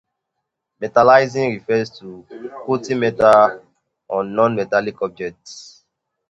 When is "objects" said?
4.99-5.85